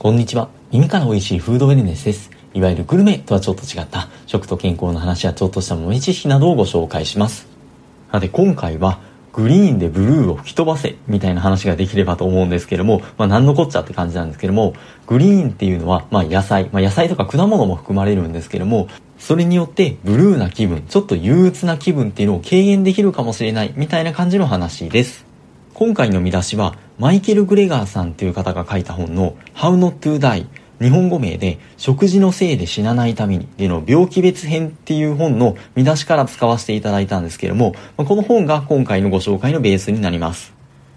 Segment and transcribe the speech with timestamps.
[0.00, 0.48] こんにちは。
[0.70, 2.30] 耳から美味しいフードウェルネスです。
[2.54, 7.48] いわゆるグルメとはちょっと違った食と健康の話やちょっとした豆知識などをご紹介します。
[8.12, 9.00] さて今回は
[9.32, 14.74] グリーンでブルーを吹き飛ばせみたいな話ができればと思うんですけども、まあ何のこっちゃって感じなんですけども、
[15.08, 18.86] グリーンっていうのはまあ野菜、まあ野菜とか果物も含まれるんですけども、
[19.18, 25.26] それによってブルーな気分、ちょっと憂鬱な気分っていうのを軽減できるかもしれないみたいな感じの話です。
[25.74, 30.46] 今回の見出しはマイケル・グレガーさんという方が書いた本の How Not to Die
[30.80, 40.52] 日本語名で食事のせいで死なないためにでの病気別編っていう本の見出しから使わせていただいたんですけれども、この本が今回のご紹介のベースになります。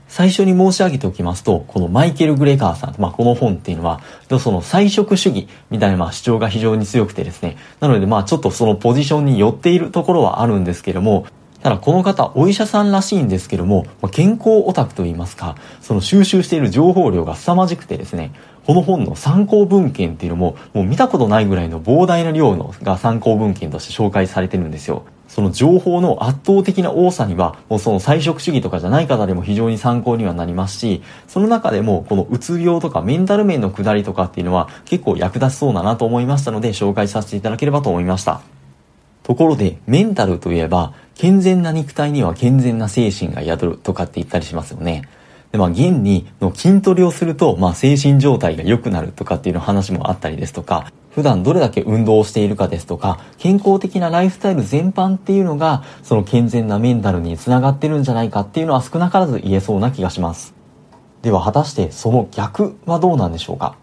[0.08, 4.02] 最初に申し上げておきますと、このマイケル・グレガーさん、まあ、この本っていうのは、
[4.40, 11.28] その菜食主義みたいなまあ主張が非常に強くてですね、なのでまあちょっとそのポジションに寄っているところはあるんですけども、
[11.62, 18.32] ただこの方、お医者さんらしいんですけども、健康オタクといいますか、その収集している情報量が凄まじくてですね、
[18.66, 25.04] この本の参考文献っていうのも、もう見たことないぐらいの膨大な量のが参考文献として紹介されてるんですよ。
[25.28, 38.42] その情報の圧倒的な多さには、もうその菜食主義とかじゃない方でも非常に参考にはなりますし、その中でもこのうつ病とかメンタル面の下りとかっていうのは結構役立ちそうだなと思いましたので紹介させていただければと思いました。
[39.24, 45.04] ところで、メンタルといえば、健全な肉体には健全な精神が宿るとかって言ったりしますよね。
[45.52, 60.56] で、まあ、現にの筋トレをすると、まあ、精神状態が良くなるとかっていう話もあったりですとか、普段どれだけ運動をしているかですとか、健康的なライフスタイル全般っていうのが、その健全なメンタルにつながってるんじゃないかっていうのは少なからず言えそうな気がします。
[61.22, 63.76] では果たしてその逆はどうなんでしょうか？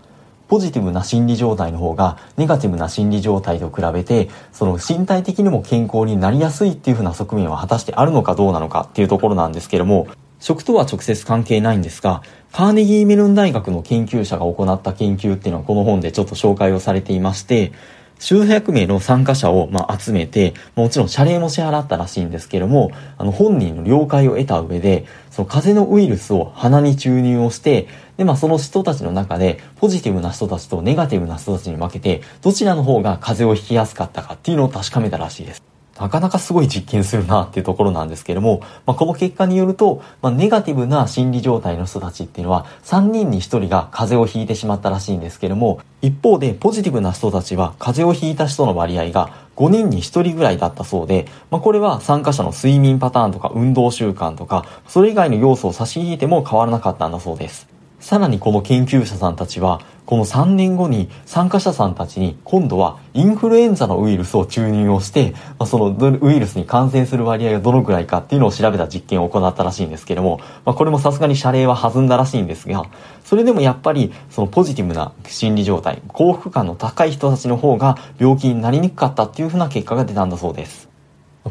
[0.49, 10.09] ポジティブな心理状態の方がネガティブな心理状態と比べてその身体的にも健康になりやすいっていうふうな側面は果たしてあるのかどうなのかっていうところなんですけども
[10.41, 17.73] 食とは直接関係ないんですがカーネギーメルン大学の研究者が行った研究っていうのはこの本でちょっと紹介をされていまして
[18.19, 35.67] 数百名の参加者をま集めて、もちろん謝礼も支払ったらしいんですけども、あの本人の了解を得た上で、その風邪のウイルスを鼻に注入をして、で、まあその人たちの中で、ポジティブな人たちとネガティブな人たちに分けて、どちらの方が風邪をひきやすかったかっていうのを確かめたらしいです。
[35.98, 57.77] なかなかすごい実験するなっていうところなんですけども、まあ、この結果によると、まあ、ネガティブな心理状態の人たちっていうのは3人に1人が風邪をひいてしまったらしいんですけども、一方でポジティブな人たちは風邪をひいた人の割合が5人に1人ぐらいだったそうで、まあ、これは参加者の睡眠パターンとか運動習慣とか、それ以外の要素を差し引いても変わらなかったんだそうです。
[58.08, 72.86] さらにこの研究者さんたちは、この3年後に参加者さんたちに今度はインフルエンザのウイルスを注入をして、まあ、そのウイルスに感染する割合がどのくらいかっていうのを調べた実験を行ったらしいんですけども、まあ、これもさすがに謝礼は弾んだらしいんですが、
[73.27, 80.88] それでもやっぱりそのポジティブな心理状態、幸福感の高い人たちの方が病気になりにくかったっていうふうな結果が出たんだそうです。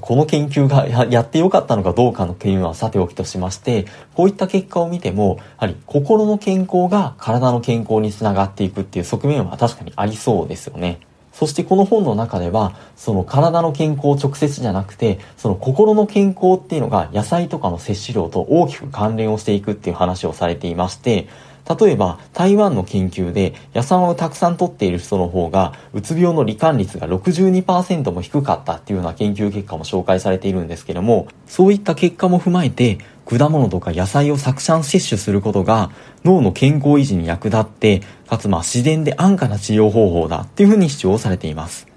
[0.08, 11.02] この研究がやってよかったのかどうかの件はさておきとしまして、こういった結果を見ても、やはり心の健康が体の健康につながっていくっていう側面は確かにありそうですよね。
[11.34, 21.28] そしてこの本の中では、その体の健康直接じゃなくて、その心の健康っていうのが野菜とかの摂取量と大きく関連をしていくっていう話をされていまして、
[21.68, 35.92] 例えば台湾の研究で野菜をたくさん取っている人の方がうつ病の罹患率が62%も低かったっていうような研究結果も紹介されているんですけどもそういった結果も踏まえて果物とか野菜をたくさん摂取することが
[36.24, 41.97] 脳の健康維持に役立ってかつまあ自然で安価な治療方法だっていうふうに主張されています。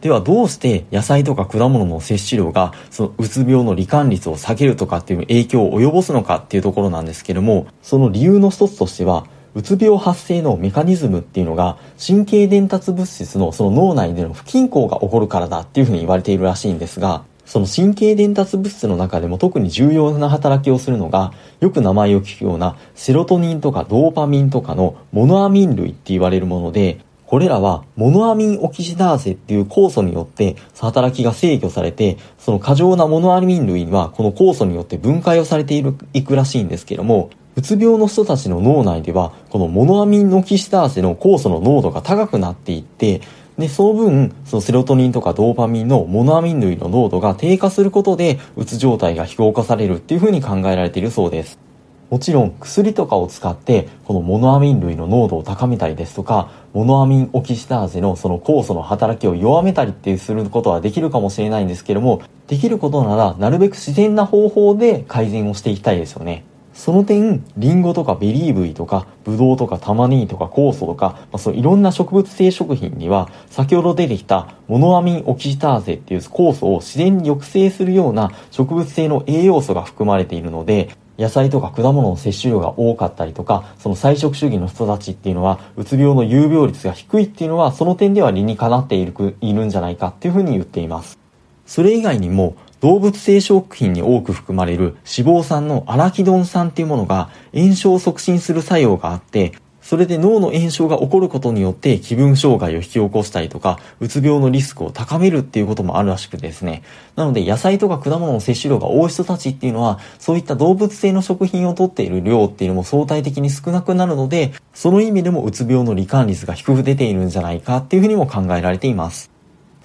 [0.00, 43.22] ではどうして野菜とか果物の摂取量がそのうつ病の罹患率を下げるとかっていう影響を及ぼすのかっていうところなんですけどもその理由の一つとしてはうつ病発生のメカニズムっていうのが神経伝達物質のその脳内での不均衡が起こるからだっていうふうに言われているらしいんですがその神経伝達物質の中でも特に重要な働きをするのがよく名前を聞くようなセロトニンとかドーパミンとかのモノアミン類って言われるものでこれらはモノアミンオキシダーゼっていう酵素によって働きが制御されて、その過剰なモノアミン類はこの酵素によって分解をされているいくらしいんですけども、うつ病の人たちの脳内では、このモノアミンオキシダーゼの酵素の濃度が高くなっていって、
[43.58, 51.65] で、その分、そのセロトニンとかドーパミンのモノアミン類の濃度が低下することで、うつ状態が非効化されるっていうふうに考えられているそうです。
[52.10, 66.44] もちろん薬とかを使ってこのモノアミン類の濃度を高めたりですとかモノアミンオキシダーゼのその酵素の働きを弱めたりっていうすることはできるかもしれないんですけどもできることならなるべく自然な方法で改善をしていきたいですよね。
[66.76, 91.18] その点、リンゴとかベリーブイとか、ブドウとか玉ねぎとか酵素とか、まあ、そういろんな植物性食品には、先ほど出てきたモノアミンオキシターゼっていう酵素を自然に抑制するような植物性の栄養素が含まれているので、野菜とか果物の摂取量が多かったりとか、その菜食主義の人たちっていうのは、うつ病の有病率が低いっていうのは、その点では理にかなっているいるんじゃないかっていうふうに言っています。
[91.66, 99.52] それ以外にも、動物性食品に多く含まれる脂肪酸のアラキドン酸っていうものが炎症を促進する作用があって、
[99.86, 106.82] それで脳の炎症が起こることによって気分障害を引き起こしたりとか、うつ病のリスクを高めるっていうこともあるらしくてですね。
[107.14, 119.35] なので野菜とか果物の摂取量が多い人たちっていうのは、そういった動物性の食品を摂っている量っていうのも相対的に少なくなるので、その意味でもうつ病の罹患率が低く出ているんじゃないかっていうふうにも考えられています。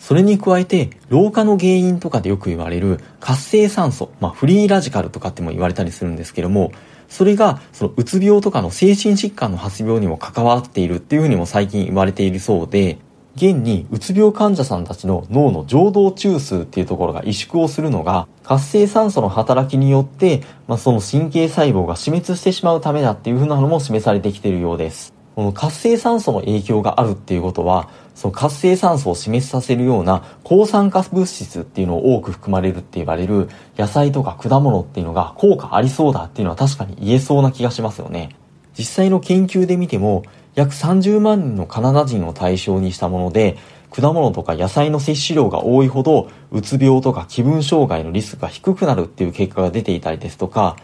[0.01, 6.71] それに加えて、老化の原因とかでよく言われる活性酸素、まあフリーラジカルとかっても言われたりするんですけども、
[7.07, 12.98] それが、そのうつ病とかの精神疾患の発病にも関わっているっていうふうにも最近言われているそうで、
[13.36, 25.21] 現にうつ病患者さんたちの脳の情動中枢っていうところが萎縮をするのが活性酸素の働きによって、まあ、その神経細胞が死滅してしまうためだっていうふうなのも示されてきているようです。
[25.42, 38.36] この活性酸素の影響があるっていうことは、その活性酸素を示させるような抗酸化物質っていうのを多く含まれるって言われる野菜とか果物っていうのが効果ありそうだっていうのは確かに言えそうな気がしますよね。
[38.78, 40.22] 実際の研究で見ても
[40.54, 43.58] 約30万人のカナダ人を対象にしたもので
[43.90, 50.78] 果物とか野菜の摂取量が多いほどうつ病とか気分障害のリスクが低くなるっていう結果が出ていたりですとか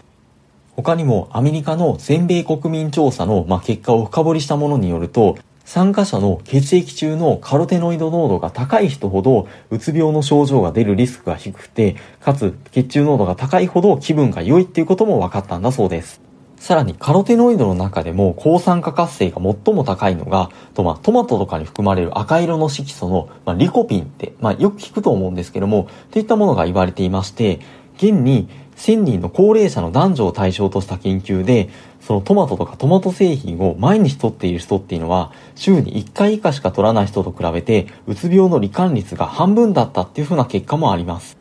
[0.77, 16.21] 他にもアメリカの全米国民調査の、結果を深掘りしたものによると、参加者の血液中のカロテノイド濃度が高い人ほど、うつ病の症状が出るリスクが低くて、かつ血中濃度が高いほど気分が良いっていうことも分かったんだそうです。
[16.57, 23.09] さらにカロテノイドの中でも抗酸化活性が最も高いのが、トマトとかに含まれる赤色の色素
[23.45, 27.61] の、リコピンって、まあ、よく聞くと思うんですけども、といったものが言われていまして、
[27.97, 28.47] 現に
[28.77, 31.69] 1000人の高齢者の男女を対象とした研究で、
[31.99, 41.37] そのトマトとかトマト製品を毎日取っている人っていうのは、週に1回以下しか取らない人と比べて、うつ病の罹患率が半分だったっていう風な結果もあります。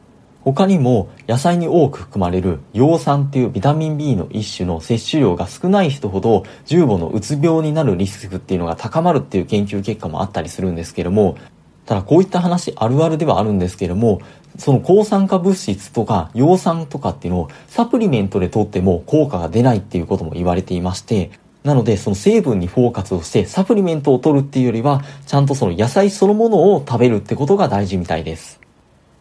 [0.47, 11.37] 他にも野菜に多く含まれる葉酸っていうビタミン B の一種の摂取量が少ない人ほど重度のうつ病になるリスクっていうのが高まるっていう研究結果もあったりするんですけども
[11.85, 14.21] ただこういった話あるあるではあるんですけども
[14.59, 21.31] その抗酸化物質とか葉酸とかっていうのをサプリメントで取っても効果が出ないっていうことも言われていまして、
[21.65, 28.66] なのでその成分にフォーカスをしてサプリメントを取るっていうよりは、ちゃんとその野菜そのものを食べるってことが大事みたいです。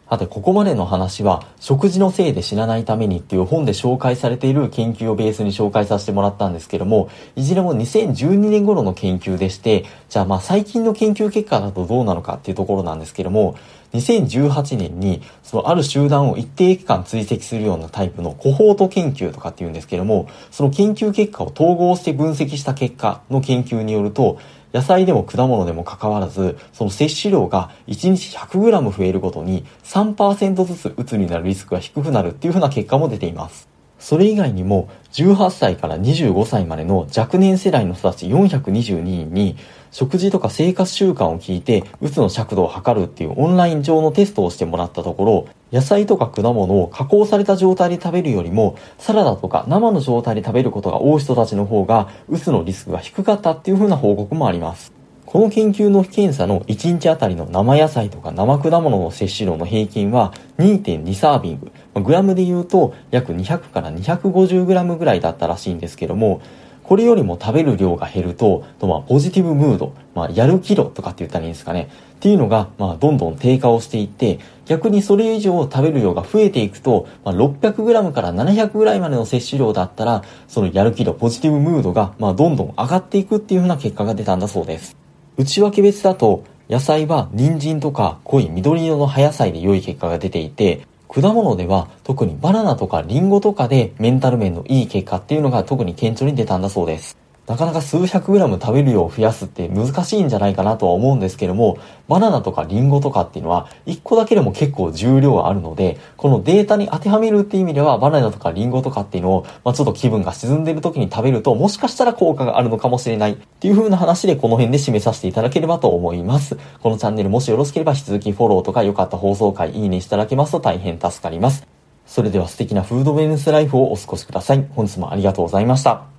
[0.08, 13.56] さて、ここまでの話は、食事のせいで死なないためにっていう本で紹介されている研究をベースに紹介させてもらったんですけども、いずれも2012年頃の研究でして、じゃあまあ最近の研究結果だとどうなのかっていうところなんですけども、
[13.94, 24.38] 2018年に、そのある集団を一定期間追跡するようなタイプのコホート研究とかっていうんですけども、その研究結果を統合して分析した結果の研究によると、
[24.76, 33.70] 野菜でも果物でも関わらず、その摂取量が1日 100g 増えるごとに3%ずつ鬱になるリスクが低くなるっていうふうな結果も出ています。
[33.98, 39.56] それ以外にも18歳から25歳までの若年世代の人たち422人に
[39.90, 54.92] 食事とか生活習慣を聞いて、うつの尺度を測るっていうオンライン上のテストをしてもらったところ、野菜とか果物を加工された状態で食べるよりも、サラダとか生の状態で食べることが多い人たちの方が、うつのリスクが低かったっていう風な報告もあります。
[55.26, 61.60] この研究の検査の1日あたりの生野菜とか生果物の摂取量の平均は2.2サービン
[61.94, 62.00] グ。
[62.00, 66.40] グラムで言うと約200から250グラムぐらいだったらしいんですけども、
[66.86, 71.88] これよりも食べる量が減ると、とまあ、ポジティブムード、まあ、やる気度とかって言ったらいいんですかね。
[72.14, 84.96] っていうのが、まあ、どんどん低下をしていって、逆にそれ以上食べる量が増えていくと、まあ、600g から 700g までの摂取量だったら、そのやる気度、ポジティブムードが、まあ、どんどん上がっていくっていう風な結果が出たんだそうです。
[85.36, 97.25] 内訳別だと、野菜は人参とか濃い緑色の葉野菜で良い結果が出ていて、果物では特にバナナとかリンゴとかでメンタル面のいい結果っていうのが特に顕著に出たんだそうです。
[97.46, 116.56] なかなか数百グラム食べる量を増やすって難しいんじゃないかなとは思うんですけども、バナナとかリンゴとかっていうのは、1個だけでも結構重量があるので、このデータに当てはめるっていう意味では、バナナとかリンゴとかっていうのを、まあ、ちょっと気分が沈んでる時に食べると、もしかしたら効果があるのかもしれないっていう風な話で、この辺で締めさせていただければと思います。
[116.82, 121.66] このチャンネルもしよろしければ引き続きフォローとか良かった放送回いいねしていただけますと大変助かります。
[122.06, 124.66] それでは素敵なフードウェルネスライフをお過ごしください。
[124.74, 126.15] 本日もありがとうございました。